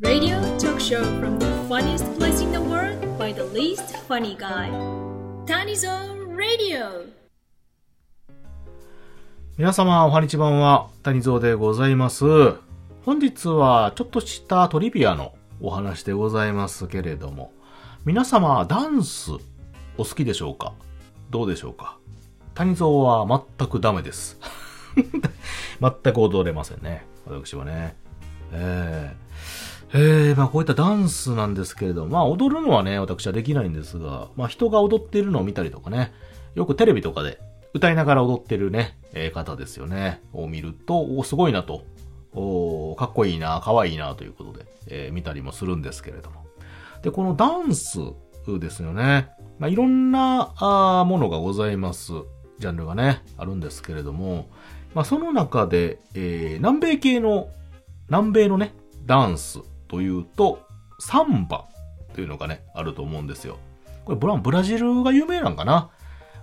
[0.00, 4.70] Radio talk show from the funniest place in the world by the least funny guy.
[5.44, 5.90] Tanizo
[6.34, 7.12] Radio.
[9.58, 12.24] 皆様、おはにちばんは、谷蔵でございます。
[13.04, 17.52] 本日は、ちょっとしたトリビアのお話でございますけれども、
[18.06, 19.32] 皆様、ダンス、
[19.98, 20.72] お好きでしょうか？
[21.30, 21.98] どうでしょうか？
[22.54, 24.38] 谷蔵は全くダメです。
[25.80, 27.04] 全く踊れませんね。
[27.26, 27.94] 私はね。
[28.54, 29.61] えー、
[29.94, 36.12] えー、まあこういったダンスなんですけれども、まあ踊るのはね、私はできないんですが、まあ人が踊っているのを見たりとかね、
[36.54, 37.38] よくテレビとかで
[37.74, 40.22] 歌いながら踊ってるね、えー方ですよね。
[40.32, 41.84] を見ると、おすごいなと。
[42.34, 46.46] おかっこいいな、かわいいなということで、えー見たりもするんですけれども。
[47.02, 47.98] で、このダンス
[48.46, 49.28] ですよね。
[49.58, 52.12] まあ、いろんなあものがございます。
[52.58, 54.48] ジャンルがね、あるんですけれども、
[54.94, 57.48] まあ、その中で、えー南米系の、
[58.08, 58.72] 南米のね、
[59.04, 59.60] ダンス
[59.92, 60.66] というと、
[60.98, 61.66] サンバ
[62.14, 63.58] というのがね、あると思うんですよ。
[64.06, 65.90] これブラブラジルが有名なんかな？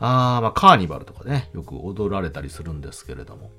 [0.00, 3.50] あまあ、カーニバルとかね、よく踊られたりするんですけれども、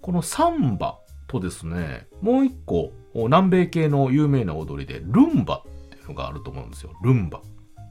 [0.00, 6.92] このサンバとですね、もう一個、南米系の有名な踊りで、ルンバっていうのがあると思うんですよ。
[7.02, 7.42] ルンバ。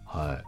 [0.06, 0.44] はい。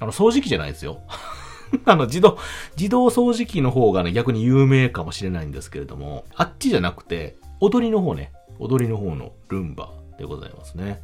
[0.00, 0.98] あの、掃除機じゃないですよ。
[1.86, 2.36] あの、自動、
[2.76, 11.00] 自動掃除機の方がね、逆に有名かもしれないんですけれども、あっちじゃなくて、踊りの方ね、踊りの方のルンバでございますね。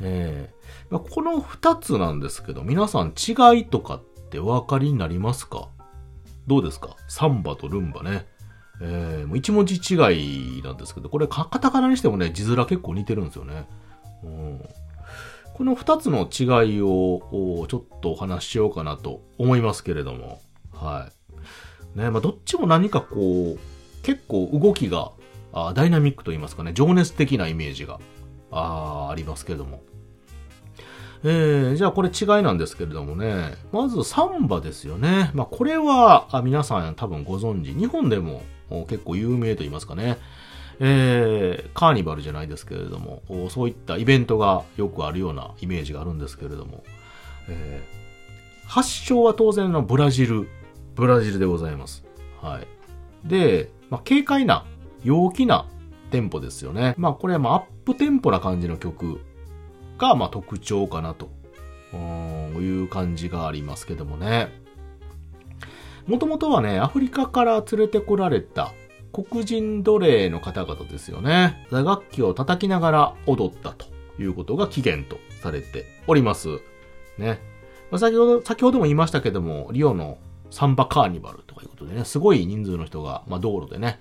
[0.00, 0.54] ええ
[0.90, 5.68] まあこの二つなんですけど、皆さん違いとかってお分かりになりますか？
[6.46, 6.96] どうですか？
[7.08, 8.26] サンバとルンバね。
[8.80, 9.96] ええもう一文字違
[10.58, 13.68] いなんですけど、これカタカナにしてもね、字面結構似てるんですよね。
[14.22, 14.68] うん
[15.54, 20.40] この二つの違いをちょっとお話ししようかなと思いますけれども。
[20.72, 21.10] は
[21.96, 21.98] い。
[21.98, 23.58] ね、まあどっちも何かこう、
[24.04, 25.10] 結構動きが
[25.52, 27.98] あダイナミックと言いますかね、情熱的なイメージが
[28.50, 29.82] あありますけれども。
[31.24, 35.32] えー、じゃあこれ違いなんですけれどもね、まずサンバですよね。
[35.34, 38.42] まあこれはあ皆さん多分ご存知、日本でも
[38.88, 40.18] 結構有名と言いますかね。
[40.80, 46.84] えー、カーニバルじゃないですけれども、そういったイベントがよくあるようなイメージがあるんですけれども、
[47.48, 47.98] えー
[48.68, 50.46] 発祥は当然のブラジル、
[50.94, 52.04] ブラジルでございます。
[52.42, 53.28] はい。
[53.28, 54.66] で、まあ、軽快な、
[55.02, 55.66] 陽気な
[56.08, 56.94] テンポですよね。
[56.98, 59.20] まあ、これはまあ、アップテンポな感じの曲
[59.98, 61.30] が、まあ、特徴かなと、
[61.92, 64.48] ういう感じがありますけどもね。
[66.06, 68.72] もともとはね、アフリカから連れてこられた
[69.12, 71.66] 黒人奴隷の方々ですよね。
[71.70, 73.86] 打楽器を叩きながら踊ったと
[74.18, 76.60] いうことが起源とされております。
[77.18, 77.40] ね。
[77.90, 80.18] まあ、先ほど、先ほども言いましたけども、リオの
[80.50, 84.00] サンバカーニバルとかいうことでね、すごい人数の人が、まあ、道路でね、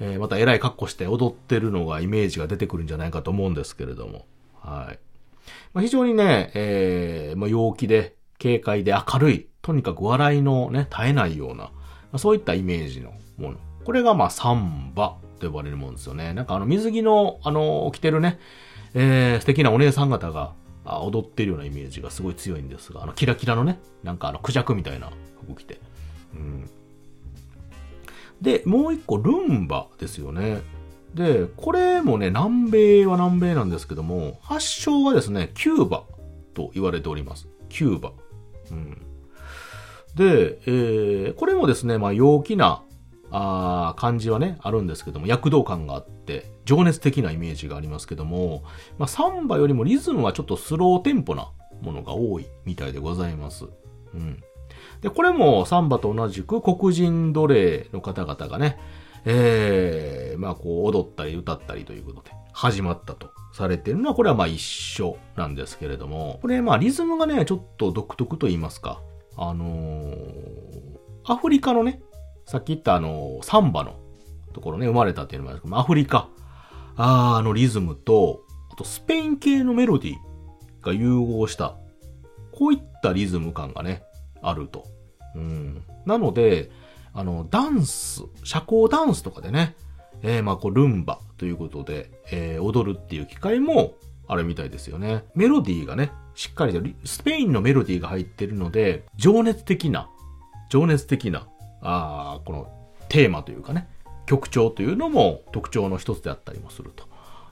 [0.00, 4.26] えーまた偉い格好して踊ってるのがイメージが出てくるんじゃないかと思うんですけれども。
[4.60, 4.98] はい。
[5.72, 11.72] まあ、非常にね、えーまあ、陽気で、軽快で明るい、とにかく笑いのね、絶えないような、ま
[12.14, 13.58] あ、そういったイメージのもの。
[13.84, 16.32] これがまあサンバと呼ばれるものですよね。
[16.34, 18.38] なんかあの水着の、あの、着てるね、
[18.94, 20.52] えー素敵なお姉さん方が
[20.84, 25.10] あ踊ってるようなイメージがすごい強いんですが、あのキラキラのね、なんかあのクジャクみたいな
[25.46, 25.78] 服着て。
[26.34, 26.70] うん。
[28.40, 30.62] で、もう一個ルンバですよね。
[31.14, 36.04] で、これもね、南米は南米なんですけども、発祥はですね、キューバ
[36.54, 37.48] と言われております。
[37.68, 38.12] キューバ。
[38.70, 39.02] うん。
[40.14, 42.82] で、えーこれもですね、まあ、陽気な、
[43.32, 48.64] あ感じはね、あるんですけども、躍動感があって、情熱的なイメージがありますけども、
[48.98, 51.52] まあ、サンバよりもリズムはちょっとスローテンポな
[51.82, 53.66] ものが多いみたいでございます。
[54.14, 54.42] うん。
[55.00, 58.78] で、これもサンバと同じく黒人奴隷の方々がね、
[59.24, 69.02] えー、まあこう踊ったり歌ったりということで始まったとされてるのはこれはまあ一緒なんですけれども、これまあリズムがね、ちょっと独特と言いますか、
[69.36, 70.90] あのー
[71.24, 72.00] アフリカのね、
[72.46, 74.00] さっき言ったあのーサンバの
[74.52, 76.28] ところね、生まれたっていうのもあるんですけど、アフリカ、
[76.96, 80.16] あのリズムと、あとスペイン系のメロディー
[80.84, 81.76] が融合した、
[82.52, 84.02] こういったリズム感がね、
[84.42, 84.86] あると。
[85.34, 85.82] うん。
[86.06, 86.70] なので、
[87.12, 89.74] あの、ダンス、社交ダンスとかでね、
[90.22, 93.94] えー、まあ、こう、ルンバということで、えー踊るっていう機会も
[94.28, 95.24] あるみたいですよね。
[95.34, 100.08] メロディーがね、しっかりと、スペインのメロディーが入ってるので、情熱的な、
[100.68, 101.48] 情熱的な、
[101.82, 102.68] あこの
[103.08, 103.88] テーマというかね、
[104.26, 107.08] 曲調というのも特徴の一つであったりもすると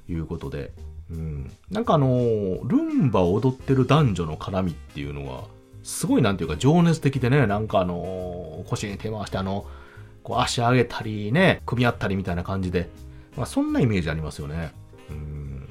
[0.08, 0.72] いうことで、
[1.10, 1.50] うん。
[1.70, 5.44] なんかあのールンバを踊ってる男女の絡みっていうのは、
[5.88, 9.64] すごいなんていうか情熱的でね、なんかあのー腰に手回してあの、
[10.22, 12.90] こう足上げたりね、組み合ったりみたいな感じで、
[13.36, 14.72] まあそんなイメージありますよね。
[15.08, 15.66] うん。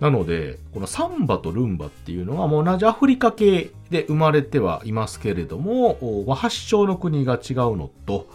[0.00, 8.26] なので、このサンバとルンバっていうのはもう同じアフリカ系で生まれてはいますけれども、和発祥の国が違うのと、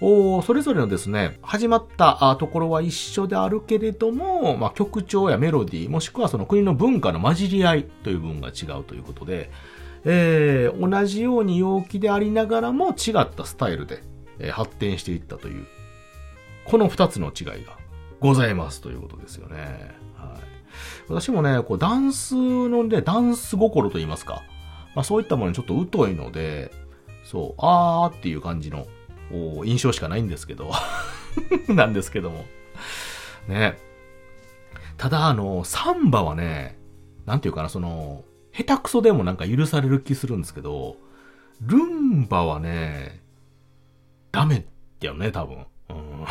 [0.00, 9.50] それぞれのですね、始まったところは一緒であるけれども、まあ、曲調やメロディー、もしくはその国の文化の混じり合いという部分が違うということで、
[10.04, 14.02] えー、同じように陽気でありながらも違ったスタイルで、
[14.38, 15.66] えー、発展していったという、
[16.64, 17.76] この二つの違いが
[18.20, 19.94] ございますということですよね。
[20.14, 20.40] はい、
[21.08, 24.42] 私もね、こうダンスのね、ダンス心と言いますか、
[24.94, 26.70] まあ、そういったものにちょっと疎いので、
[27.24, 28.86] そう、あーっていう感じの
[29.64, 30.72] 印象しかないんですけど
[31.68, 32.44] なんですけども。
[33.48, 33.78] ね。
[34.96, 36.78] ただ、あの、サンバはね、
[37.26, 40.96] なんていうかな、その、下手くそでもなんか許される気するんですけど、
[41.60, 43.22] ルンバはね、
[44.32, 44.66] ダメ
[45.00, 45.66] だよね、多分。
[45.90, 46.24] うん、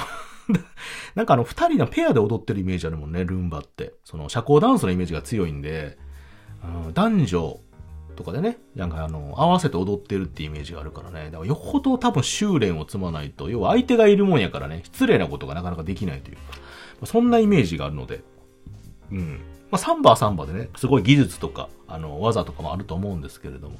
[1.15, 3.93] なんかあの、二人のペアで踊ってるイメージあるもんね、ルンバって。
[4.03, 5.97] その、社交ダンスのイメージが強いんで、
[6.85, 7.59] うん、男女
[8.15, 11.25] とかでね、なんかあの、合わせて踊ってるってイメージがあるからね。
[11.25, 18.21] だからよほど多分修練を積まないと、要は相手がいるもんやからね、失礼なことがなかなかできないというか、そんなイメージがあるので、
[19.11, 19.39] うん。
[19.71, 23.77] まあ、サンバはサンバでね、すごい技術とか、あの、技とかもあると思うんですけれども、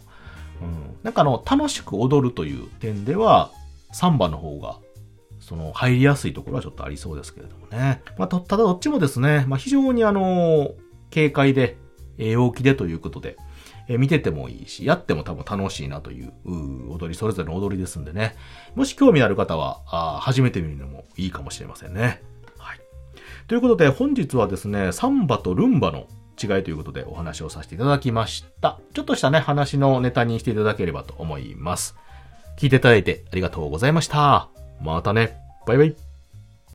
[0.61, 0.97] うん。
[1.03, 3.51] なんかあの、楽しく踊るという点では、
[3.91, 4.79] サンバの方が、
[5.39, 8.03] その、入りやすいところはちょっとありそうですけれどもね。
[8.17, 10.71] まあ、ただどっちもですね、まあ、非常にあの、
[11.13, 11.77] 軽快で、
[12.19, 13.37] え陽気でということで、
[13.87, 16.33] え見ててもいいし、やっても多分楽しいなという
[16.91, 18.35] 踊り、それぞれの踊りですんでね。
[18.75, 22.21] もし興味ある方は、あ初めて見るのもいいかもしれませんね。
[23.49, 26.05] ということで、本日はですね、サンバとルンバの
[26.41, 28.79] 違いということでお話をさせていただきました。
[28.93, 31.95] ちょっとしたね、話のネタにしていただければと思います。
[32.59, 34.49] 聞いていただいてありがとうございました。
[34.81, 35.35] またね。
[35.65, 36.08] バイバイ。